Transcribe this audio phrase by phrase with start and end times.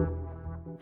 [0.00, 0.29] thank you.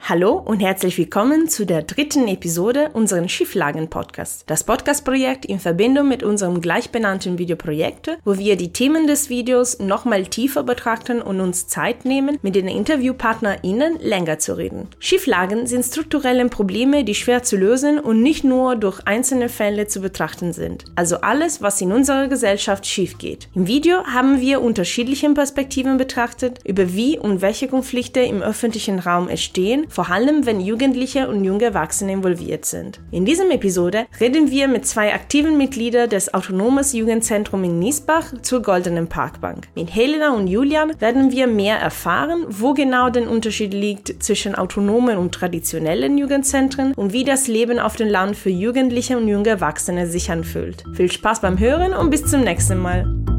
[0.00, 4.44] Hallo und herzlich willkommen zu der dritten Episode unseres Schieflagen-Podcasts.
[4.46, 10.24] Das Podcast-Projekt in Verbindung mit unserem gleichbenannten Videoprojekt, wo wir die Themen des Videos nochmal
[10.24, 14.88] tiefer betrachten und uns Zeit nehmen, mit den InterviewpartnerInnen länger zu reden.
[14.98, 20.00] Schieflagen sind strukturelle Probleme, die schwer zu lösen und nicht nur durch einzelne Fälle zu
[20.00, 20.84] betrachten sind.
[20.94, 23.48] Also alles, was in unserer Gesellschaft schief geht.
[23.54, 29.28] Im Video haben wir unterschiedliche Perspektiven betrachtet, über wie und welche Konflikte im öffentlichen Raum
[29.28, 33.00] entstehen vor allem wenn Jugendliche und junge Erwachsene involviert sind.
[33.10, 38.62] In diesem Episode reden wir mit zwei aktiven Mitgliedern des Autonomes Jugendzentrum in Niesbach zur
[38.62, 39.68] Goldenen Parkbank.
[39.74, 45.18] Mit Helena und Julian werden wir mehr erfahren, wo genau der Unterschied liegt zwischen autonomen
[45.18, 50.06] und traditionellen Jugendzentren und wie das Leben auf dem Land für Jugendliche und junge Erwachsene
[50.06, 50.84] sich anfühlt.
[50.94, 53.37] Viel Spaß beim Hören und bis zum nächsten Mal.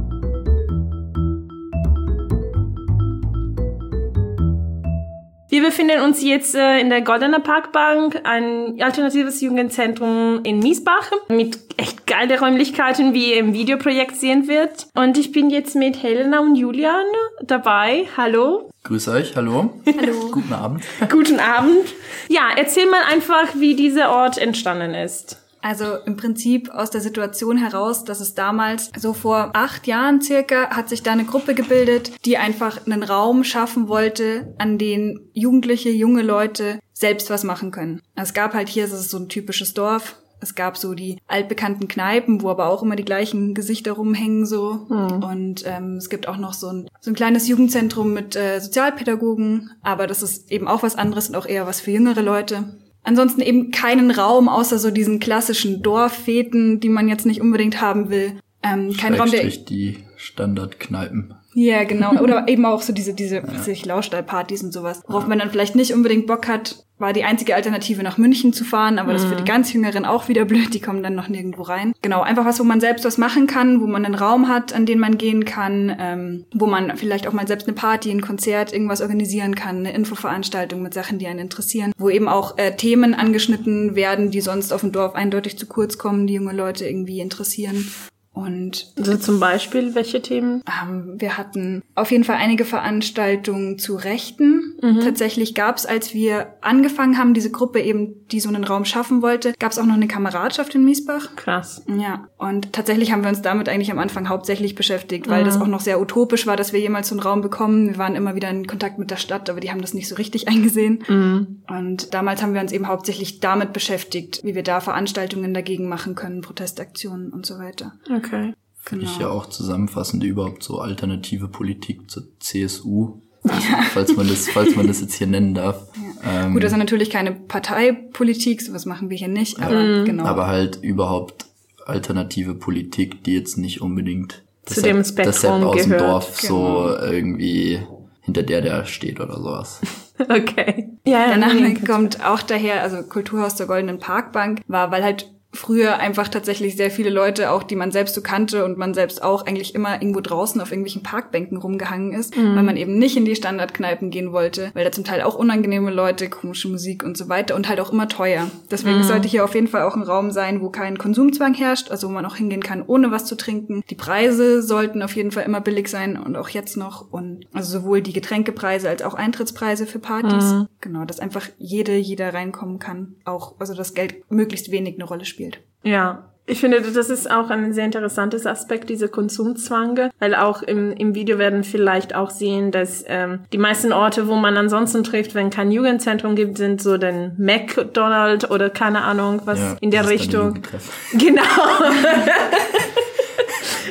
[5.59, 11.59] Wir befinden uns jetzt äh, in der Goldener Parkbank, ein alternatives Jugendzentrum in Miesbach mit
[11.75, 14.87] echt geile Räumlichkeiten, wie ihr im Videoprojekt sehen wird.
[14.95, 17.05] Und ich bin jetzt mit Helena und Julian
[17.41, 18.07] dabei.
[18.15, 18.69] Hallo.
[18.85, 19.73] Grüß euch, hallo.
[19.85, 20.29] Hallo.
[20.31, 20.83] Guten Abend.
[21.09, 21.93] Guten Abend.
[22.29, 25.41] Ja, erzähl mal einfach, wie dieser Ort entstanden ist.
[25.61, 30.69] Also im Prinzip aus der Situation heraus, dass es damals, so vor acht Jahren circa,
[30.69, 35.89] hat sich da eine Gruppe gebildet, die einfach einen Raum schaffen wollte, an den Jugendliche,
[35.89, 38.01] junge Leute selbst was machen können.
[38.15, 41.87] Es gab halt hier, das ist so ein typisches Dorf, es gab so die altbekannten
[41.87, 44.85] Kneipen, wo aber auch immer die gleichen Gesichter rumhängen so.
[44.89, 45.23] Mhm.
[45.23, 49.71] Und ähm, es gibt auch noch so ein, so ein kleines Jugendzentrum mit äh, Sozialpädagogen,
[49.81, 52.78] aber das ist eben auch was anderes und auch eher was für jüngere Leute.
[53.03, 58.09] Ansonsten eben keinen Raum außer so diesen klassischen Dorffeten, die man jetzt nicht unbedingt haben
[58.09, 58.39] will.
[58.61, 61.33] Ähm, kein Raum, der die Standardkneipen.
[61.59, 62.13] Ja, genau.
[62.21, 63.85] Oder eben auch so diese, diese ja.
[63.85, 65.29] Lausstallpartys und sowas, worauf ja.
[65.29, 68.97] man dann vielleicht nicht unbedingt Bock hat, war die einzige Alternative nach München zu fahren,
[68.97, 69.13] aber mhm.
[69.13, 69.47] das ist für die mhm.
[69.47, 71.93] ganz Jüngeren auch wieder blöd, die kommen dann noch nirgendwo rein.
[72.01, 74.85] Genau, einfach was, wo man selbst was machen kann, wo man einen Raum hat, an
[74.85, 78.71] den man gehen kann, ähm, wo man vielleicht auch mal selbst eine Party, ein Konzert,
[78.71, 83.13] irgendwas organisieren kann, eine Infoveranstaltung mit Sachen, die einen interessieren, wo eben auch äh, Themen
[83.13, 87.19] angeschnitten werden, die sonst auf dem Dorf eindeutig zu kurz kommen, die junge Leute irgendwie
[87.19, 87.85] interessieren.
[88.31, 90.63] Und also zum Beispiel welche Themen?
[90.67, 94.77] Ähm, wir hatten auf jeden Fall einige Veranstaltungen zu Rechten.
[94.81, 95.01] Mhm.
[95.01, 99.21] Tatsächlich gab es, als wir angefangen haben, diese Gruppe eben, die so einen Raum schaffen
[99.21, 101.35] wollte, gab es auch noch eine Kameradschaft in Miesbach.
[101.35, 101.83] Krass.
[101.87, 102.27] Ja.
[102.37, 105.45] Und tatsächlich haben wir uns damit eigentlich am Anfang hauptsächlich beschäftigt, weil mhm.
[105.45, 107.89] das auch noch sehr utopisch war, dass wir jemals so einen Raum bekommen.
[107.89, 110.15] Wir waren immer wieder in Kontakt mit der Stadt, aber die haben das nicht so
[110.15, 111.03] richtig eingesehen.
[111.07, 111.63] Mhm.
[111.67, 116.13] Und damals haben wir uns eben hauptsächlich damit beschäftigt, wie wir da Veranstaltungen dagegen machen
[116.13, 117.93] können, Protestaktionen und so weiter.
[118.05, 118.18] Okay.
[118.19, 118.53] Okay.
[118.81, 119.15] Finde genau.
[119.15, 123.21] ich ja auch zusammenfassend überhaupt so alternative Politik zur CSU.
[123.45, 123.53] Ja.
[123.93, 125.87] falls man das, falls man das jetzt hier nennen darf.
[126.21, 126.47] Ja.
[126.47, 130.25] Ähm, Gut, das ist natürlich keine Parteipolitik, sowas machen wir hier nicht, aber ja, genau.
[130.25, 131.45] Aber halt überhaupt
[131.85, 136.01] alternative Politik, die jetzt nicht unbedingt zu dem Spektrum deshalb aus gehört.
[136.01, 136.53] dem Dorf genau.
[136.53, 137.79] so irgendwie
[138.21, 139.81] hinter der der steht oder sowas.
[140.19, 140.89] okay.
[141.05, 145.97] Ja, der Name kommt auch daher, also Kulturhaus der Goldenen Parkbank war, weil halt früher
[145.97, 149.47] einfach tatsächlich sehr viele Leute, auch die man selbst so kannte und man selbst auch
[149.47, 152.55] eigentlich immer irgendwo draußen auf irgendwelchen Parkbänken rumgehangen ist, mhm.
[152.55, 155.89] weil man eben nicht in die Standardkneipen gehen wollte, weil da zum Teil auch unangenehme
[155.89, 158.49] Leute, komische Musik und so weiter und halt auch immer teuer.
[158.69, 159.03] Deswegen mhm.
[159.03, 162.11] sollte hier auf jeden Fall auch ein Raum sein, wo kein Konsumzwang herrscht, also wo
[162.11, 163.81] man auch hingehen kann, ohne was zu trinken.
[163.89, 167.79] Die Preise sollten auf jeden Fall immer billig sein und auch jetzt noch und also
[167.79, 170.53] sowohl die Getränkepreise als auch Eintrittspreise für Partys.
[170.53, 170.67] Mhm.
[170.79, 175.25] Genau, dass einfach jede, jeder reinkommen kann, auch also das Geld möglichst wenig eine Rolle
[175.25, 175.61] spielt spielt.
[175.83, 180.91] Ja, ich finde, das ist auch ein sehr interessantes Aspekt, diese Konsumzwange, weil auch im,
[180.93, 185.35] im Video werden vielleicht auch sehen, dass ähm, die meisten Orte, wo man ansonsten trifft,
[185.35, 190.09] wenn kein Jugendzentrum gibt, sind so den McDonald's oder keine Ahnung, was ja, in der
[190.09, 190.59] Richtung.
[191.13, 191.41] Genau.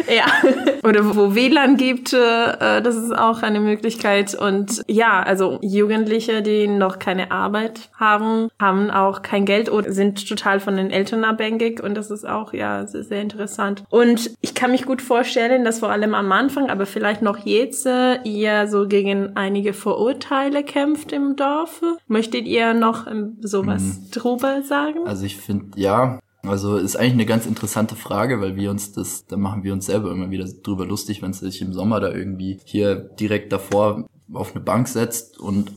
[0.09, 0.27] Ja.
[0.85, 4.35] Oder wo WLAN gibt, äh, das ist auch eine Möglichkeit.
[4.35, 10.29] Und ja, also Jugendliche, die noch keine Arbeit haben, haben auch kein Geld oder sind
[10.29, 11.83] total von den Eltern abhängig.
[11.83, 13.85] Und das ist auch, ja, sehr interessant.
[13.91, 17.87] Und ich kann mich gut vorstellen, dass vor allem am Anfang, aber vielleicht noch jetzt,
[17.87, 21.83] äh, ihr so gegen einige Vorurteile kämpft im Dorf.
[22.07, 24.11] Möchtet ihr noch ähm, sowas mhm.
[24.13, 25.07] drüber sagen?
[25.07, 29.27] Also ich finde, ja, also ist eigentlich eine ganz interessante Frage, weil wir uns das,
[29.27, 32.13] da machen wir uns selber immer wieder drüber lustig, wenn es sich im Sommer da
[32.13, 35.73] irgendwie hier direkt davor auf eine Bank setzt und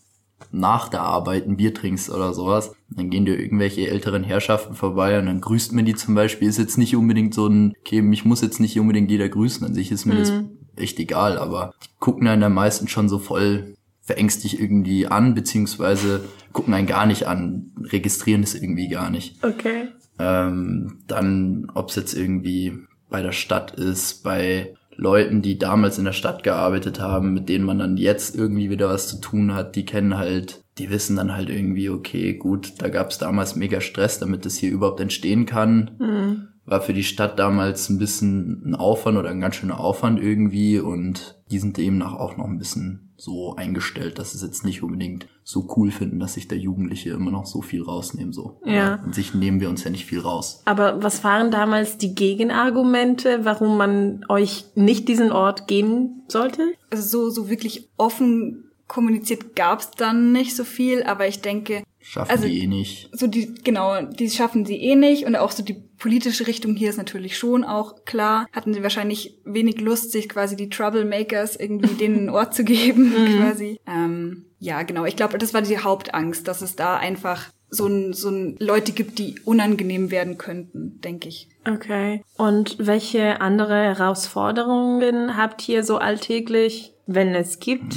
[0.51, 5.17] nach der Arbeit ein Bier trinkst oder sowas, dann gehen dir irgendwelche älteren Herrschaften vorbei
[5.17, 6.49] und dann grüßt man die zum Beispiel.
[6.49, 9.73] Ist jetzt nicht unbedingt so ein, okay, mich muss jetzt nicht unbedingt jeder grüßen, an
[9.73, 10.19] sich ist mir mhm.
[10.19, 10.33] das
[10.75, 13.75] echt egal, aber die gucken einen dann meistens schon so voll
[14.11, 16.21] verängstigt irgendwie an, beziehungsweise
[16.51, 19.41] gucken einen gar nicht an, registrieren es irgendwie gar nicht.
[19.41, 19.87] Okay.
[20.19, 22.73] Ähm, dann, ob es jetzt irgendwie
[23.09, 27.63] bei der Stadt ist, bei Leuten, die damals in der Stadt gearbeitet haben, mit denen
[27.63, 31.33] man dann jetzt irgendwie wieder was zu tun hat, die kennen halt, die wissen dann
[31.33, 35.45] halt irgendwie, okay, gut, da gab es damals mega Stress, damit das hier überhaupt entstehen
[35.45, 35.91] kann.
[35.99, 36.47] Mhm.
[36.71, 40.79] War für die Stadt damals ein bisschen ein Aufwand oder ein ganz schöner Aufwand irgendwie
[40.79, 45.27] und die sind demnach auch noch ein bisschen so eingestellt, dass es jetzt nicht unbedingt
[45.43, 48.61] so cool finden, dass sich der Jugendliche immer noch so viel rausnehmen so.
[48.63, 48.95] Ja.
[49.03, 50.61] An sich nehmen wir uns ja nicht viel raus.
[50.63, 56.71] Aber was waren damals die Gegenargumente, warum man euch nicht diesen Ort geben sollte?
[56.89, 62.29] Also so, so wirklich offen kommuniziert gab's dann nicht so viel, aber ich denke, Schaffen
[62.29, 63.09] Also- die eh nicht.
[63.13, 66.89] so die, genau, die schaffen sie eh nicht und auch so die politische Richtung hier
[66.89, 68.47] ist natürlich schon auch klar.
[68.51, 73.13] Hatten sie wahrscheinlich wenig Lust, sich quasi die Troublemakers irgendwie denen einen Ort zu geben,
[73.39, 73.79] quasi.
[73.87, 75.05] Ähm, ja, genau.
[75.05, 78.91] Ich glaube, das war die Hauptangst, dass es da einfach so ein, so ein Leute
[78.91, 81.47] gibt, die unangenehm werden könnten, denke ich.
[81.65, 82.21] Okay.
[82.35, 87.95] Und welche andere Herausforderungen habt ihr so alltäglich, wenn es gibt?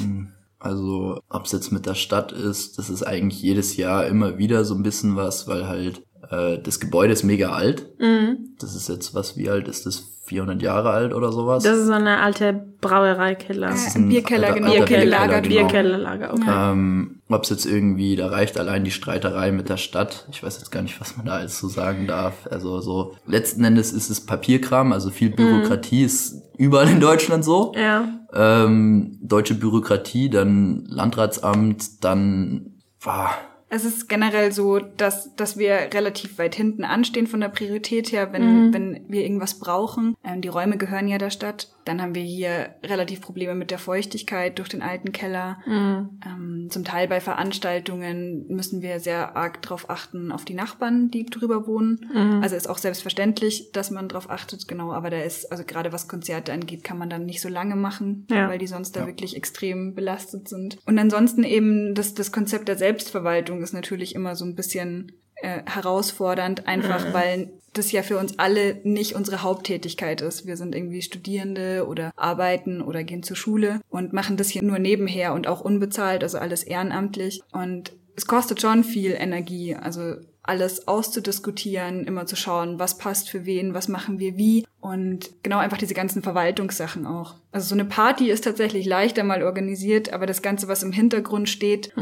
[0.64, 4.64] Also, ob es jetzt mit der Stadt ist, das ist eigentlich jedes Jahr immer wieder
[4.64, 7.86] so ein bisschen was, weil halt äh, das Gebäude ist mega alt.
[7.98, 8.54] Mhm.
[8.58, 10.10] Das ist jetzt was, wie alt ist das?
[10.26, 11.64] 400 Jahre alt oder sowas?
[11.64, 13.68] Das ist so eine alte Brauereikeller.
[13.68, 15.54] Äh, ein Bierkeller, alter- genau, alter Bierkeller, Bierkeller, genau.
[15.54, 16.70] Bierkellerlager, okay.
[16.72, 20.26] Ähm, Ob es jetzt irgendwie, da reicht allein die Streiterei mit der Stadt.
[20.30, 22.46] Ich weiß jetzt gar nicht, was man da alles so sagen darf.
[22.50, 27.74] Also so, letzten Endes ist es Papierkram, also viel Bürokratie ist überall in Deutschland so.
[27.76, 28.08] Ja.
[28.32, 33.34] Ähm, deutsche Bürokratie, dann Landratsamt, dann war
[33.74, 38.32] Es ist generell so, dass, dass wir relativ weit hinten anstehen von der Priorität her,
[38.32, 40.14] wenn, wenn wir irgendwas brauchen.
[40.22, 41.70] Ähm, die Räume gehören ja der Stadt.
[41.84, 45.58] Dann haben wir hier relativ Probleme mit der Feuchtigkeit durch den alten Keller.
[45.66, 51.26] Ähm, zum Teil bei Veranstaltungen müssen wir sehr arg darauf achten, auf die Nachbarn, die
[51.26, 52.40] drüber wohnen.
[52.42, 54.92] Also ist auch selbstverständlich, dass man darauf achtet, genau.
[54.92, 58.26] Aber da ist, also gerade was Konzerte angeht, kann man dann nicht so lange machen,
[58.30, 58.48] Ja.
[58.48, 60.78] weil die sonst da wirklich extrem belastet sind.
[60.86, 65.62] Und ansonsten eben das, das Konzept der Selbstverwaltung ist natürlich immer so ein bisschen äh,
[65.66, 70.46] herausfordernd, einfach weil das ja für uns alle nicht unsere Haupttätigkeit ist.
[70.46, 74.78] Wir sind irgendwie Studierende oder arbeiten oder gehen zur Schule und machen das hier nur
[74.78, 77.42] nebenher und auch unbezahlt, also alles ehrenamtlich.
[77.52, 80.14] Und es kostet schon viel Energie, also
[80.44, 85.58] alles auszudiskutieren, immer zu schauen, was passt für wen, was machen wir wie und genau
[85.58, 87.34] einfach diese ganzen Verwaltungssachen auch.
[87.50, 91.48] Also so eine Party ist tatsächlich leichter mal organisiert, aber das Ganze, was im Hintergrund
[91.48, 91.92] steht,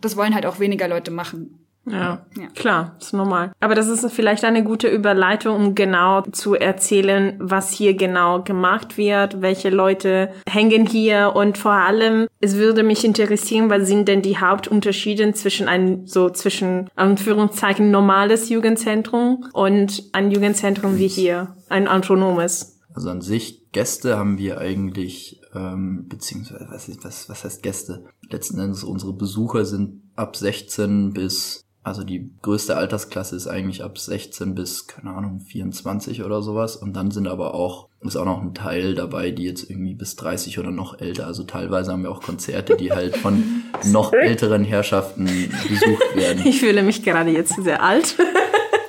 [0.00, 1.61] das wollen halt auch weniger Leute machen.
[1.84, 2.46] Ja, Ja.
[2.54, 3.52] klar, ist normal.
[3.60, 8.96] Aber das ist vielleicht eine gute Überleitung, um genau zu erzählen, was hier genau gemacht
[8.96, 14.22] wird, welche Leute hängen hier und vor allem, es würde mich interessieren, was sind denn
[14.22, 21.88] die Hauptunterschiede zwischen ein, so zwischen Anführungszeichen normales Jugendzentrum und ein Jugendzentrum wie hier, ein
[21.88, 22.80] autonomes.
[22.94, 28.04] Also an sich, Gäste haben wir eigentlich, ähm, beziehungsweise, was, was, was heißt Gäste?
[28.30, 33.98] Letzten Endes, unsere Besucher sind ab 16 bis, also die größte Altersklasse ist eigentlich ab
[33.98, 36.76] 16 bis, keine Ahnung, 24 oder sowas.
[36.76, 40.14] Und dann sind aber auch, ist auch noch ein Teil dabei, die jetzt irgendwie bis
[40.16, 41.26] 30 oder noch älter.
[41.26, 43.42] Also teilweise haben wir auch Konzerte, die halt von
[43.84, 45.24] noch älteren Herrschaften
[45.68, 46.42] besucht werden.
[46.46, 48.16] Ich fühle mich gerade jetzt sehr alt.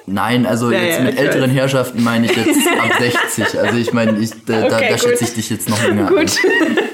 [0.05, 1.55] Nein, also Ja, jetzt ja, mit älteren weiß.
[1.57, 3.59] Herrschaften meine ich jetzt ab 60.
[3.59, 4.99] Also ich meine, ich, da, da, Okay, da gut.
[4.99, 6.37] schätze ich dich jetzt noch länger Gut.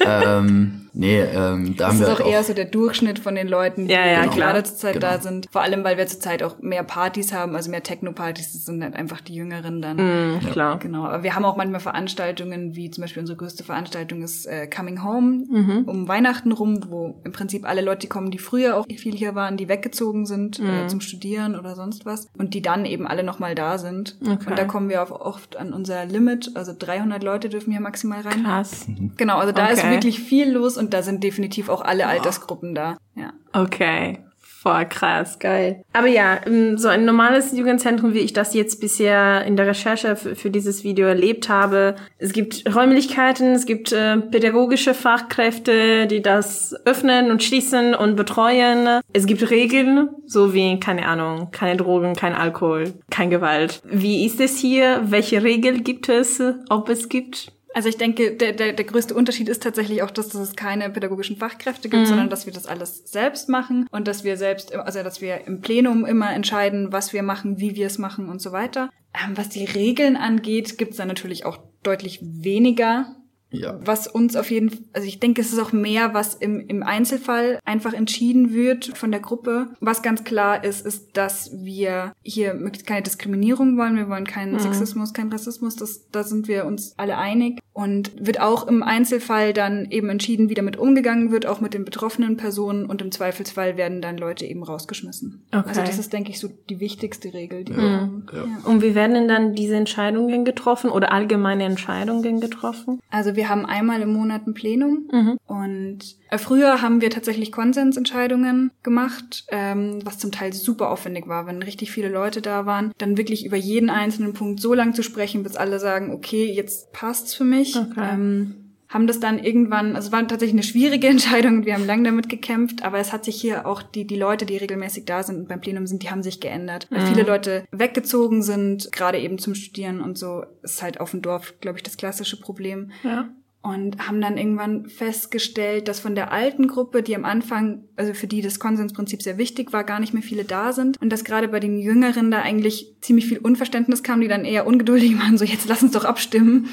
[0.06, 0.24] an.
[0.46, 3.20] Ähm, nee, ähm, da Das haben ist wir auch halt eher auch, so der Durchschnitt
[3.20, 4.36] von den Leuten, die Ja, ja, klar.
[4.36, 5.08] gerade zurzeit Genau.
[5.08, 5.48] da sind.
[5.52, 8.96] Vor allem, weil wir zurzeit auch mehr Partys haben, also mehr Techno-Partys, das sind halt
[8.96, 9.98] einfach die Jüngeren dann.
[9.98, 10.80] Mhm, klar.
[10.80, 14.68] Genau, aber wir haben auch manchmal Veranstaltungen, wie zum Beispiel unsere größte Veranstaltung ist äh,
[14.68, 15.84] Coming Home Mhm.
[15.86, 19.58] um Weihnachten rum, wo im Prinzip alle Leute kommen, die früher auch viel hier waren,
[19.58, 20.70] die weggezogen sind Mhm.
[20.70, 24.18] äh, zum Studieren oder sonst was und die dann eben alle nochmal da sind.
[24.22, 24.50] Okay.
[24.50, 28.22] Und da kommen wir auch oft an unser Limit, also 300 Leute dürfen hier maximal
[28.22, 28.44] rein.
[28.44, 28.86] Krass.
[29.18, 29.92] Genau, also da ist Okay.
[29.92, 32.98] wirklich viel los und da sind definitiv auch alle Altersgruppen da.
[33.16, 33.34] Ja.
[33.54, 34.20] Okay.
[34.62, 35.86] Voll krass, geil.
[35.94, 40.18] Aber ja, ähm, so ein normales Jugendzentrum, wie ich das jetzt bisher in der Recherche
[40.18, 41.96] für, dieses Video erlebt habe.
[42.18, 49.00] Es gibt Räumlichkeiten, es gibt äh, pädagogische Fachkräfte, die das öffnen und schließen und betreuen.
[49.14, 53.82] Es gibt Regeln, so wie, keine Ahnung, keine Drogen, kein Alkohol, kein Gewalt.
[53.86, 55.04] Wie ist es hier?
[55.06, 57.54] Welche Regeln gibt es, ob es gibt?
[57.74, 61.38] Also ich denke, der, der, der größte Unterschied ist tatsächlich auch, dass es keine pädagogischen
[61.38, 65.22] Fachkräfte gibt, sondern dass wir das alles selbst machen und dass wir selbst, also dass
[65.22, 68.90] wir im Plenum immer entscheiden, was wir machen, wie wir es machen und so weiter.
[69.14, 73.16] Ähm, was die Regeln angeht, gibt es da natürlich auch deutlich weniger.
[73.52, 73.80] Ja.
[73.84, 76.84] Was uns auf jeden Fall, also ich denke, es ist auch mehr, was im, im
[76.84, 79.70] Einzelfall einfach entschieden wird von der Gruppe.
[79.80, 83.96] Was ganz klar ist, ist, dass wir hier möglichst keine Diskriminierung wollen.
[83.96, 84.60] Wir wollen keinen Mhm.
[84.60, 85.76] Sexismus, keinen Rassismus.
[85.76, 87.60] Das, da sind wir uns alle einig.
[87.74, 91.86] Und wird auch im Einzelfall dann eben entschieden, wie damit umgegangen wird, auch mit den
[91.86, 92.86] betroffenen Personen.
[92.86, 95.46] Und im Zweifelsfall werden dann Leute eben rausgeschmissen.
[95.54, 95.64] Okay.
[95.66, 98.26] Also das ist, denke ich, so die wichtigste Regel, die wir haben.
[98.34, 98.44] Ja.
[98.70, 103.00] Und wie werden denn dann diese Entscheidungen getroffen oder allgemeine Entscheidungen getroffen?
[103.10, 105.08] Also wir haben einmal im Monat ein Plenum
[105.46, 111.48] und äh, früher haben wir tatsächlich Konsensentscheidungen gemacht, ähm, was zum Teil super aufwendig war,
[111.48, 115.04] wenn richtig viele Leute da waren, dann wirklich über jeden einzelnen Punkt so lang zu
[115.04, 117.78] sprechen, bis alle sagen, okay, jetzt passt's für mich.
[117.78, 118.10] Okay.
[118.12, 121.86] Ähm, haben das dann irgendwann, also es war tatsächlich eine schwierige Entscheidung und wir haben
[121.86, 125.24] lange damit gekämpft, aber es hat sich hier auch die, die Leute, die regelmäßig da
[125.24, 126.88] sind und beim Plenum sind, die haben sich geändert.
[126.90, 131.22] Weil viele Leute weggezogen sind, gerade eben zum Studieren und so, ist halt auf dem
[131.22, 133.30] Dorf, glaube ich, das klassische Problem Ja.
[133.62, 138.28] Und haben dann irgendwann festgestellt, dass von der alten Gruppe, die am Anfang, also für
[138.28, 141.48] die das Konsensprinzip sehr wichtig war, gar nicht mehr viele da sind und dass gerade
[141.50, 145.46] bei den Jüngeren da eigentlich ziemlich viel Unverständnis kam, die dann eher ungeduldig waren, so
[145.46, 146.70] jetzt lass uns doch abstimmen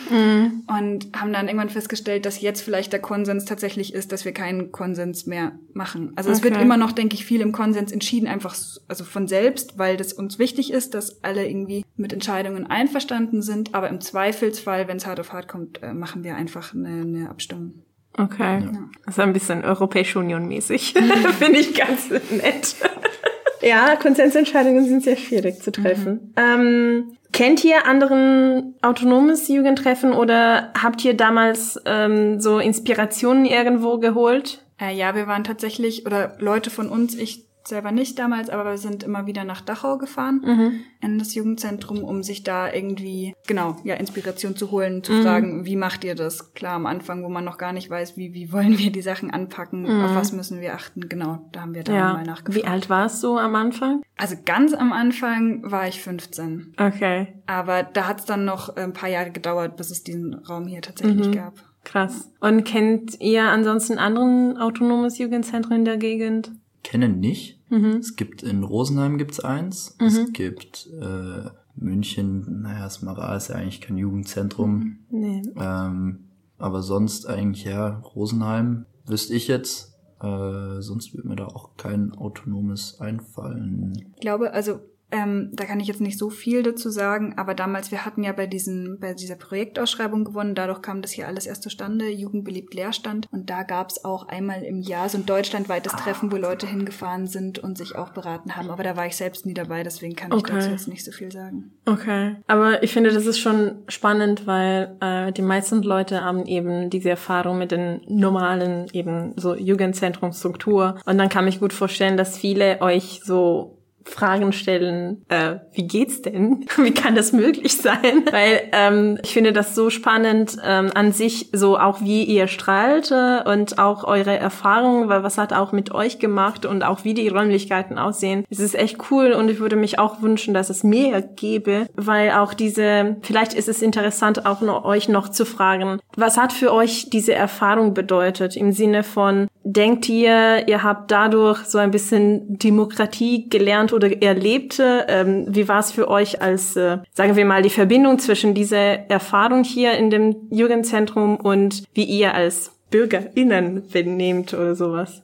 [0.68, 4.72] und haben dann irgendwann festgestellt, dass jetzt vielleicht der Konsens tatsächlich ist, dass wir keinen
[4.72, 6.12] Konsens mehr machen.
[6.16, 6.62] Also es wird Okay.
[6.64, 8.56] immer noch, denke ich, viel im Konsens entschieden, einfach
[8.88, 13.74] also von selbst, weil das uns wichtig ist, dass alle irgendwie mit Entscheidungen einverstanden sind,
[13.74, 17.30] aber im Zweifelsfall, wenn es hart auf hart kommt, äh, machen wir einfach eine, eine
[17.30, 17.82] Abstimmung.
[18.18, 18.66] Okay.
[19.04, 20.94] Das ist ein bisschen Europäische Union mäßig.
[21.38, 22.76] Finde ich ganz nett.
[23.62, 26.32] ja, Konsensentscheidungen sind sehr schwierig zu treffen.
[26.36, 34.64] Ähm, kennt ihr anderen autonomes Jugendtreffen oder habt ihr damals ähm, so Inspirationen irgendwo geholt?
[34.80, 38.78] Äh, ja, wir waren tatsächlich, oder Leute von uns, ich selber nicht damals, aber wir
[38.78, 43.94] sind immer wieder nach Dachau gefahren, in das Jugendzentrum, um sich da irgendwie, genau, ja,
[43.94, 46.54] Inspiration zu holen, zu fragen, wie macht ihr das?
[46.54, 49.30] Klar, am Anfang, wo man noch gar nicht weiß, wie, wie wollen wir die Sachen
[49.30, 52.54] anpacken, auf was müssen wir achten, genau, da haben wir da mal nachgefragt.
[52.54, 54.02] Wie alt warst du am Anfang?
[54.16, 56.74] Also ganz am Anfang war ich 15.
[56.78, 60.66] Okay, Aber da hat es dann noch ein paar Jahre gedauert, bis es diesen Raum
[60.66, 61.54] hier tatsächlich gab.
[61.84, 62.30] krass.
[62.40, 66.50] Und kennt ihr ansonsten anderen autonomes Jugendzentren in der Gegend?
[66.82, 67.55] Kenne nicht.
[67.70, 69.96] Es gibt in Rosenheim gibt's eins.
[69.98, 74.98] Es gibt äh, München, naja, Smara ist ja eigentlich kein Jugendzentrum.
[75.10, 75.42] Nee.
[75.56, 76.24] Ähm,
[76.58, 79.94] aber sonst eigentlich ja, Rosenheim wüsste ich jetzt.
[80.20, 83.92] Äh, sonst würde mir da auch kein autonomes einfallen.
[84.14, 84.80] Ich glaube, also
[85.12, 88.32] ähm, da kann ich jetzt nicht so viel dazu sagen, aber damals, wir hatten ja
[88.32, 93.28] bei diesen, bei dieser Projektausschreibung gewonnen, dadurch kam das hier alles erst zustande, Jugendbeliebt Leerstand.
[93.30, 97.58] Und da gab's auch einmal im Jahr so ein deutschlandweites Treffen, wo Leute hingefahren sind
[97.58, 98.70] und sich auch beraten haben.
[98.70, 100.54] Aber da war ich selbst nie dabei, deswegen kann ich Okay.
[100.54, 101.72] dazu jetzt nicht so viel sagen.
[101.86, 102.36] Okay.
[102.46, 107.10] Aber ich finde, das ist schon spannend, weil äh, die meisten Leute haben eben diese
[107.10, 110.98] Erfahrung mit den normalen eben so Jugendzentrumstruktur.
[111.04, 113.75] Und dann kann ich gut vorstellen, dass viele euch so
[114.06, 116.64] Fragen stellen, äh, wie geht's denn?
[116.76, 118.24] Wie kann das möglich sein?
[118.30, 123.10] Weil ähm, ich finde das so spannend ähm, an sich, so auch wie ihr strahlt
[123.10, 127.14] äh, und auch eure Erfahrungen, weil was hat auch mit euch gemacht und auch wie
[127.14, 128.44] die Räumlichkeiten aussehen.
[128.48, 132.30] Es ist echt cool und ich würde mich auch wünschen, dass es mehr gäbe, weil
[132.30, 136.72] auch diese, vielleicht ist es interessant auch noch, euch noch zu fragen, was hat für
[136.72, 142.58] euch diese Erfahrung bedeutet im Sinne von, denkt ihr, ihr habt dadurch so ein bisschen
[142.58, 144.80] Demokratie gelernt oder erlebt?
[144.80, 149.10] Ähm, wie war es für euch als, äh, sagen wir mal, die Verbindung zwischen dieser
[149.10, 155.22] Erfahrung hier in dem Jugendzentrum und wie ihr als BürgerInnen benehmt oder sowas?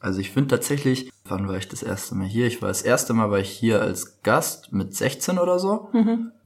[0.00, 2.46] Also ich finde tatsächlich, wann war ich das erste Mal hier?
[2.46, 5.90] Ich war das erste Mal war ich hier als Gast mit 16 oder so.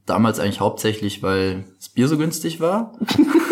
[0.05, 2.93] Damals eigentlich hauptsächlich, weil das Bier so günstig war.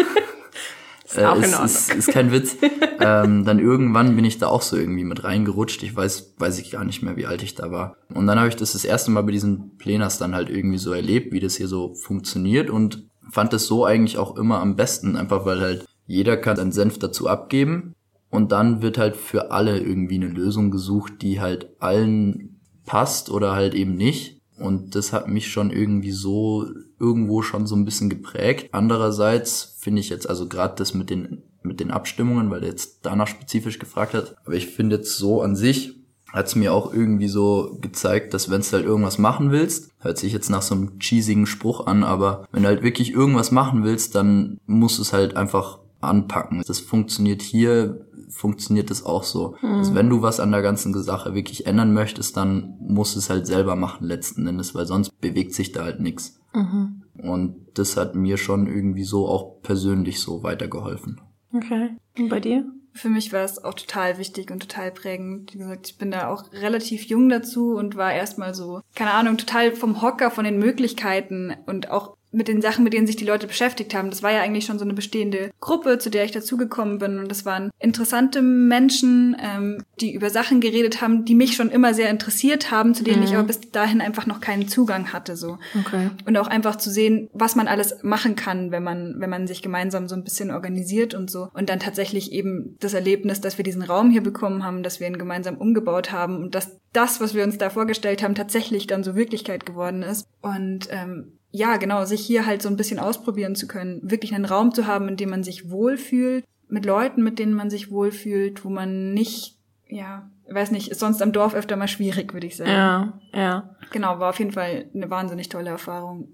[1.17, 1.67] Ist auch in ist, Ordnung.
[1.67, 2.57] ist, ist kein Witz.
[3.01, 5.83] ähm, dann irgendwann bin ich da auch so irgendwie mit reingerutscht.
[5.83, 7.97] Ich weiß, weiß ich gar nicht mehr, wie alt ich da war.
[8.13, 10.93] Und dann habe ich das das erste Mal bei diesen Plenars dann halt irgendwie so
[10.93, 15.17] erlebt, wie das hier so funktioniert und fand es so eigentlich auch immer am besten,
[15.17, 17.95] einfach weil halt jeder kann seinen Senf dazu abgeben
[18.31, 23.53] und dann wird halt für alle irgendwie eine Lösung gesucht, die halt allen passt oder
[23.53, 24.41] halt eben nicht.
[24.59, 26.67] Und das hat mich schon irgendwie so
[27.01, 28.69] irgendwo schon so ein bisschen geprägt.
[28.73, 33.01] Andererseits finde ich jetzt, also gerade das mit den, mit den Abstimmungen, weil der jetzt
[33.03, 35.97] danach spezifisch gefragt hat, aber ich finde jetzt so an sich,
[36.33, 40.19] hat es mir auch irgendwie so gezeigt, dass wenn du halt irgendwas machen willst, hört
[40.19, 43.85] sich jetzt nach so einem cheesigen Spruch an, aber wenn du halt wirklich irgendwas machen
[43.85, 46.63] willst, dann musst du es halt einfach anpacken.
[46.67, 49.57] Das funktioniert hier, funktioniert das auch so.
[49.63, 53.31] Also wenn du was an der ganzen Sache wirklich ändern möchtest, dann musst du es
[53.31, 56.41] halt selber machen letzten Endes, weil sonst bewegt sich da halt nichts.
[56.53, 61.21] Und das hat mir schon irgendwie so auch persönlich so weitergeholfen.
[61.53, 61.97] Okay.
[62.19, 62.65] Und bei dir?
[62.93, 65.53] Für mich war es auch total wichtig und total prägend.
[65.53, 69.37] Wie gesagt, ich bin da auch relativ jung dazu und war erstmal so, keine Ahnung,
[69.37, 73.25] total vom Hocker von den Möglichkeiten und auch mit den Sachen, mit denen sich die
[73.25, 74.11] Leute beschäftigt haben.
[74.11, 77.19] Das war ja eigentlich schon so eine bestehende Gruppe, zu der ich dazugekommen bin.
[77.19, 81.95] Und das waren interessante Menschen, ähm, die über Sachen geredet haben, die mich schon immer
[81.95, 83.25] sehr interessiert haben, zu denen mhm.
[83.25, 85.37] ich aber bis dahin einfach noch keinen Zugang hatte.
[85.37, 85.59] So.
[85.79, 86.11] Okay.
[86.27, 89.63] Und auch einfach zu sehen, was man alles machen kann, wenn man, wenn man sich
[89.63, 91.49] gemeinsam so ein bisschen organisiert und so.
[91.55, 95.07] Und dann tatsächlich eben das Erlebnis, dass wir diesen Raum hier bekommen haben, dass wir
[95.07, 99.05] ihn gemeinsam umgebaut haben und dass das, was wir uns da vorgestellt haben, tatsächlich dann
[99.05, 100.27] so Wirklichkeit geworden ist.
[100.41, 104.45] Und ähm, ja, genau, sich hier halt so ein bisschen ausprobieren zu können, wirklich einen
[104.45, 108.65] Raum zu haben, in dem man sich wohlfühlt, mit Leuten, mit denen man sich wohlfühlt,
[108.65, 109.57] wo man nicht,
[109.89, 112.73] ja, weiß nicht, ist sonst am Dorf öfter mal schwierig, würde ich sagen.
[112.73, 113.77] Ja, ja.
[113.93, 116.27] Genau, war auf jeden Fall eine wahnsinnig tolle Erfahrung.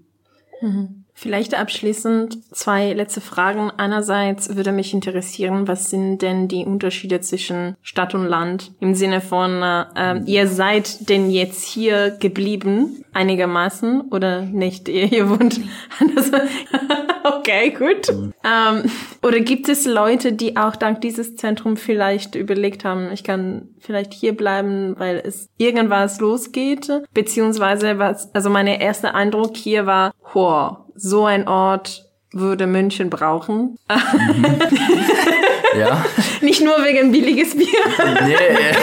[0.59, 1.05] Mhm.
[1.13, 3.71] Vielleicht abschließend zwei letzte Fragen.
[3.77, 9.21] Einerseits würde mich interessieren, was sind denn die Unterschiede zwischen Stadt und Land im Sinne
[9.21, 14.89] von, äh, ihr seid denn jetzt hier geblieben einigermaßen oder nicht?
[14.91, 15.59] Ihr, ihr wohnt
[17.23, 18.09] okay, gut.
[18.43, 18.89] Ähm,
[19.21, 24.13] oder gibt es Leute, die auch dank dieses Zentrum vielleicht überlegt haben, ich kann vielleicht
[24.13, 26.89] hier bleiben, weil es irgendwas losgeht?
[27.13, 33.77] Beziehungsweise was, also mein erster Eindruck hier war, Hor, so ein Ort würde München brauchen.
[33.89, 34.45] Mhm.
[35.77, 36.05] ja.
[36.41, 37.67] Nicht nur wegen billiges Bier.
[38.25, 38.73] nee, äh,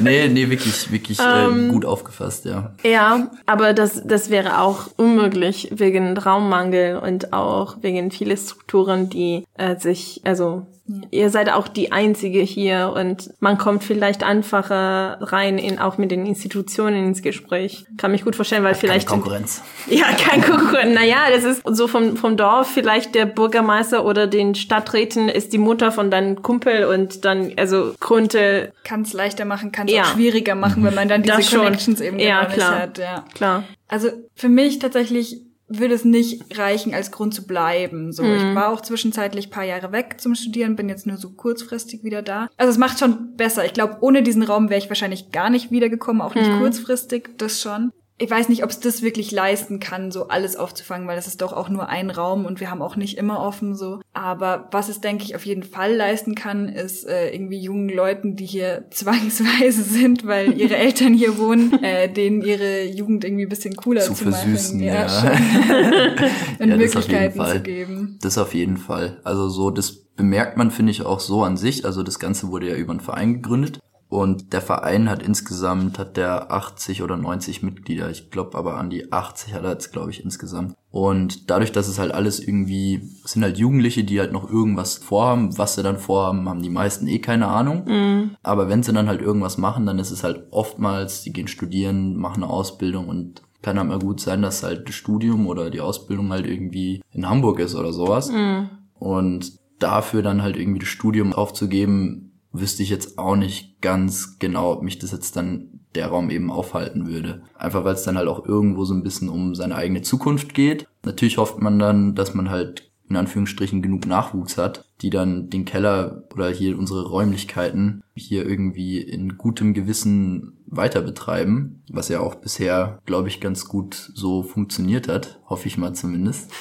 [0.00, 2.72] nee, nee, wirklich, wirklich äh, ähm, gut aufgefasst, ja.
[2.82, 9.44] Ja, aber das, das wäre auch unmöglich wegen Raummangel und auch wegen viele Strukturen, die
[9.58, 10.66] äh, sich, also
[11.10, 16.10] Ihr seid auch die Einzige hier und man kommt vielleicht einfacher rein in auch mit
[16.10, 17.84] den Institutionen ins Gespräch.
[17.96, 19.62] Kann mich gut vorstellen, weil vielleicht keine Konkurrenz.
[19.88, 20.94] Ja, kein Konkurrenz.
[20.94, 25.58] Naja, das ist so vom vom Dorf vielleicht der Bürgermeister oder den Stadträten ist die
[25.58, 30.02] Mutter von deinem Kumpel und dann also Gründe kann es leichter machen, kann es ja.
[30.02, 32.06] auch schwieriger machen, wenn man dann diese das Connections schon.
[32.06, 32.78] eben ja, genau klar.
[32.78, 32.98] hat.
[32.98, 33.64] Ja, klar.
[33.88, 38.12] Also für mich tatsächlich würde es nicht reichen, als Grund zu bleiben.
[38.12, 38.34] So, mhm.
[38.34, 42.22] ich war auch zwischenzeitlich paar Jahre weg zum Studieren, bin jetzt nur so kurzfristig wieder
[42.22, 42.48] da.
[42.56, 43.64] Also es macht schon besser.
[43.64, 46.58] Ich glaube, ohne diesen Raum wäre ich wahrscheinlich gar nicht wiedergekommen, auch nicht mhm.
[46.58, 51.08] kurzfristig, das schon ich weiß nicht, ob es das wirklich leisten kann, so alles aufzufangen,
[51.08, 53.74] weil das ist doch auch nur ein Raum und wir haben auch nicht immer offen
[53.74, 54.00] so.
[54.12, 58.36] Aber was es, denke ich, auf jeden Fall leisten kann, ist äh, irgendwie jungen Leuten,
[58.36, 63.48] die hier zwangsweise sind, weil ihre Eltern hier wohnen, äh, denen ihre Jugend irgendwie ein
[63.48, 64.86] bisschen cooler zu, zu versüßen, machen.
[64.86, 65.32] Ja, ja.
[66.58, 68.18] und ja, Möglichkeiten zu geben.
[68.20, 69.18] Das auf jeden Fall.
[69.24, 71.86] Also so, das bemerkt man, finde ich, auch so an sich.
[71.86, 73.80] Also das Ganze wurde ja über einen Verein gegründet.
[74.10, 78.10] Und der Verein hat insgesamt, hat der 80 oder 90 Mitglieder.
[78.10, 80.74] Ich glaube aber an die 80 hat er jetzt, glaube ich, insgesamt.
[80.90, 84.96] Und dadurch, dass es halt alles irgendwie, es sind halt Jugendliche, die halt noch irgendwas
[84.98, 85.56] vorhaben.
[85.58, 87.84] Was sie dann vorhaben, haben die meisten eh keine Ahnung.
[87.86, 88.30] Mhm.
[88.42, 92.16] Aber wenn sie dann halt irgendwas machen, dann ist es halt oftmals, die gehen studieren,
[92.16, 95.80] machen eine Ausbildung und kann halt mal gut sein, dass halt das Studium oder die
[95.80, 98.32] Ausbildung halt irgendwie in Hamburg ist oder sowas.
[98.32, 98.70] Mhm.
[98.98, 104.72] Und dafür dann halt irgendwie das Studium aufzugeben, wüsste ich jetzt auch nicht ganz genau,
[104.72, 107.42] ob mich das jetzt dann der Raum eben aufhalten würde.
[107.56, 110.86] Einfach weil es dann halt auch irgendwo so ein bisschen um seine eigene Zukunft geht.
[111.04, 115.64] Natürlich hofft man dann, dass man halt in Anführungsstrichen genug Nachwuchs hat, die dann den
[115.64, 122.36] Keller oder hier unsere Räumlichkeiten hier irgendwie in gutem Gewissen weiter betreiben, was ja auch
[122.36, 126.52] bisher, glaube ich, ganz gut so funktioniert hat, hoffe ich mal zumindest.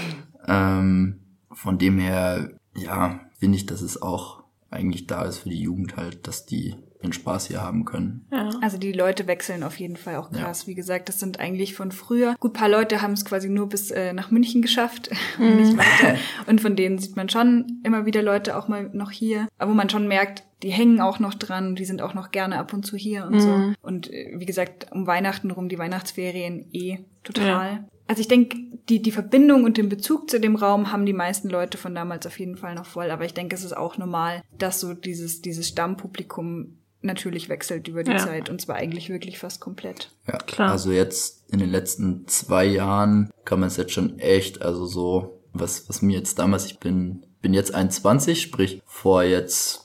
[0.48, 1.18] ähm,
[1.52, 5.96] von dem her, ja, finde ich, dass es auch eigentlich da ist für die Jugend
[5.96, 8.26] halt, dass die den Spaß hier haben können.
[8.32, 8.50] Ja.
[8.60, 10.62] Also die Leute wechseln auf jeden Fall auch krass.
[10.62, 10.66] Ja.
[10.66, 12.34] Wie gesagt, das sind eigentlich von früher.
[12.40, 15.78] Gut, paar Leute haben es quasi nur bis äh, nach München geschafft und nicht mhm.
[15.78, 16.18] weiter.
[16.46, 19.46] Und von denen sieht man schon immer wieder Leute auch mal noch hier.
[19.58, 22.58] Aber wo man schon merkt, die hängen auch noch dran, die sind auch noch gerne
[22.58, 23.40] ab und zu hier und mhm.
[23.40, 23.72] so.
[23.82, 27.72] Und äh, wie gesagt, um Weihnachten rum, die Weihnachtsferien eh total.
[27.72, 27.84] Ja.
[28.08, 31.48] Also ich denke, die, die Verbindung und den Bezug zu dem Raum haben die meisten
[31.48, 33.10] Leute von damals auf jeden Fall noch voll.
[33.10, 38.02] Aber ich denke, es ist auch normal, dass so dieses, dieses Stammpublikum natürlich wechselt über
[38.02, 38.18] die ja.
[38.18, 40.10] Zeit und zwar eigentlich wirklich fast komplett.
[40.26, 40.72] Ja, klar.
[40.72, 45.40] Also jetzt in den letzten zwei Jahren kann man es jetzt schon echt, also so,
[45.52, 49.84] was, was mir jetzt damals, ich bin, bin jetzt 21, sprich vor jetzt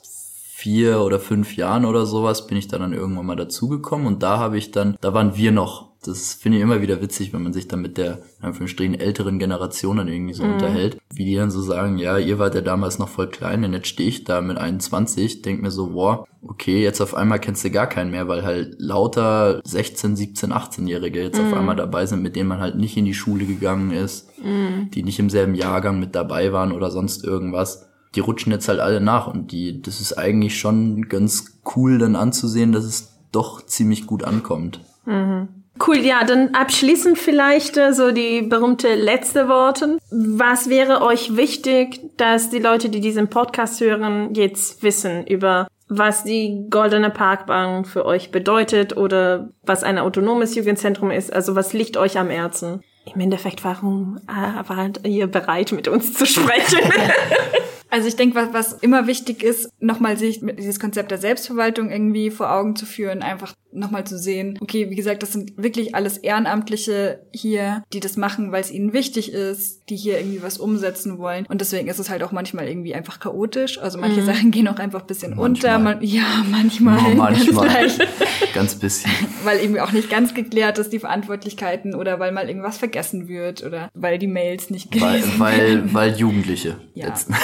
[0.56, 4.40] vier oder fünf Jahren oder sowas bin ich dann, dann irgendwann mal dazugekommen und da
[4.40, 7.54] habe ich dann, da waren wir noch das finde ich immer wieder witzig, wenn man
[7.54, 10.54] sich dann mit der, in Anführungsstrichen, älteren Generation dann irgendwie so mhm.
[10.54, 13.74] unterhält, wie die dann so sagen, ja, ihr wart ja damals noch voll klein und
[13.74, 17.64] jetzt stehe ich da mit 21, denk mir so, boah, okay, jetzt auf einmal kennst
[17.64, 21.48] du gar keinen mehr, weil halt lauter 16, 17, 18-Jährige jetzt mhm.
[21.48, 24.92] auf einmal dabei sind, mit denen man halt nicht in die Schule gegangen ist, mhm.
[24.92, 27.88] die nicht im selben Jahrgang mit dabei waren oder sonst irgendwas.
[28.16, 32.16] Die rutschen jetzt halt alle nach und die, das ist eigentlich schon ganz cool dann
[32.16, 34.80] anzusehen, dass es doch ziemlich gut ankommt.
[35.06, 35.63] Mhm.
[35.86, 39.98] Cool, ja, dann abschließend vielleicht äh, so die berühmte letzte Worte.
[40.12, 46.24] Was wäre euch wichtig, dass die Leute, die diesen Podcast hören, jetzt wissen über was
[46.24, 51.34] die Goldene Parkbank für euch bedeutet oder was ein autonomes Jugendzentrum ist?
[51.34, 52.84] Also was liegt euch am Herzen?
[53.14, 56.80] Im Endeffekt, warum äh, wart ihr bereit, mit uns zu sprechen?
[57.94, 62.32] Also ich denke, was, was immer wichtig ist, nochmal sich dieses Konzept der Selbstverwaltung irgendwie
[62.32, 66.18] vor Augen zu führen, einfach nochmal zu sehen, okay, wie gesagt, das sind wirklich alles
[66.18, 71.20] Ehrenamtliche hier, die das machen, weil es ihnen wichtig ist, die hier irgendwie was umsetzen
[71.20, 71.46] wollen.
[71.46, 73.78] Und deswegen ist es halt auch manchmal irgendwie einfach chaotisch.
[73.78, 74.26] Also manche mhm.
[74.26, 75.50] Sachen gehen auch einfach ein bisschen manchmal.
[75.50, 75.78] unter.
[75.78, 76.98] Man, ja, manchmal.
[76.98, 77.68] Oh, manchmal.
[77.68, 77.98] Ganz,
[78.56, 79.12] ganz bisschen.
[79.44, 83.64] weil irgendwie auch nicht ganz geklärt ist, die Verantwortlichkeiten oder weil mal irgendwas vergessen wird
[83.64, 86.78] oder weil die Mails nicht gelesen weil, weil, weil Jugendliche.
[86.96, 87.10] Ja.
[87.10, 87.30] Jetzt.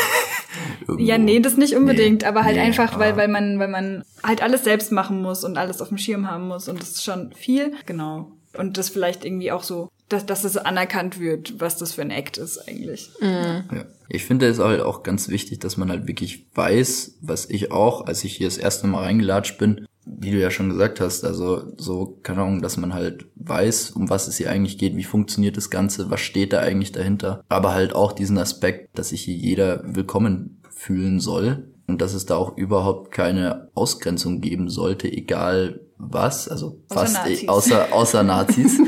[0.97, 4.04] ja, nee, das nicht unbedingt, nee, aber halt nee, einfach, weil, weil man, weil man
[4.23, 7.04] halt alles selbst machen muss und alles auf dem Schirm haben muss und das ist
[7.04, 7.73] schon viel.
[7.86, 8.32] Genau.
[8.58, 12.12] Und das vielleicht irgendwie auch so, dass, dass es anerkannt wird, was das für ein
[12.12, 13.12] Act ist eigentlich.
[13.21, 13.63] Mhm.
[13.71, 13.86] Ja.
[14.10, 18.08] Ich finde es halt auch ganz wichtig, dass man halt wirklich weiß, was ich auch,
[18.08, 21.71] als ich hier das erste Mal reingelatscht bin, wie du ja schon gesagt hast, also
[21.78, 25.56] so, keine Ahnung, dass man halt weiß, um was es hier eigentlich geht, wie funktioniert
[25.56, 27.43] das Ganze, was steht da eigentlich dahinter.
[27.47, 32.26] Aber halt auch diesen Aspekt, dass sich hier jeder willkommen fühlen soll und dass es
[32.26, 38.24] da auch überhaupt keine Ausgrenzung geben sollte, egal was, also fast außer Nazis, außer, außer
[38.24, 38.80] Nazis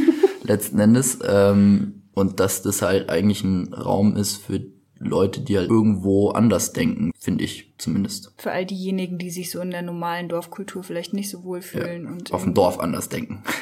[0.44, 1.20] letzten Endes.
[1.28, 4.62] Ähm, und dass das halt eigentlich ein Raum ist für
[5.00, 8.34] Leute, die halt irgendwo anders denken, finde ich zumindest.
[8.38, 12.04] Für all diejenigen, die sich so in der normalen Dorfkultur vielleicht nicht so wohl fühlen.
[12.04, 13.44] Ja, und auf dem Dorf anders denken.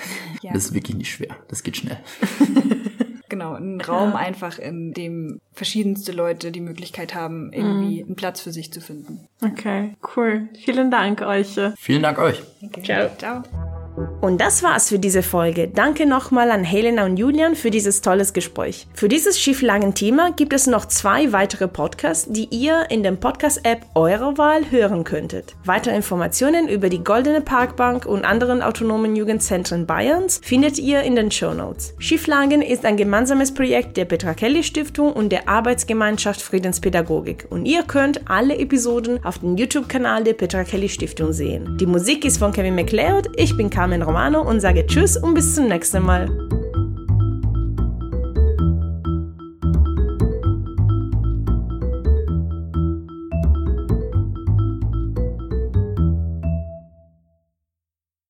[0.42, 0.54] Ja.
[0.54, 1.36] Das ist wirklich nicht schwer.
[1.50, 2.00] Das geht schnell.
[3.30, 8.08] genau, ein Raum einfach, in dem verschiedenste Leute die Möglichkeit haben, irgendwie mhm.
[8.08, 9.28] einen Platz für sich zu finden.
[9.44, 10.50] Okay, cool.
[10.64, 11.58] Vielen Dank euch.
[11.78, 12.42] Vielen Dank euch.
[12.62, 12.84] Okay.
[12.84, 13.10] Ciao.
[13.18, 13.79] Ciao.
[14.22, 15.68] Und das war's für diese Folge.
[15.68, 18.88] Danke nochmal an Helena und Julian für dieses tolles Gespräch.
[18.94, 24.38] Für dieses Schieflagen-Thema gibt es noch zwei weitere Podcasts, die ihr in der Podcast-App eurer
[24.38, 25.56] Wahl hören könntet.
[25.66, 31.32] Weitere Informationen über die Goldene Parkbank und anderen autonomen Jugendzentren Bayerns findet ihr in den
[31.32, 31.94] Show Notes.
[32.00, 37.84] Schieflagen ist ein gemeinsames Projekt der Petra Kelly Stiftung und der Arbeitsgemeinschaft Friedenspädagogik und ihr
[37.84, 41.78] könnt alle Episoden auf dem YouTube-Kanal der Petra Kelly Stiftung sehen.
[41.80, 45.56] Die Musik ist von Kevin McLeod, ich bin Carmen Romano und sage Tschüss und bis
[45.56, 46.30] zum nächsten Mal.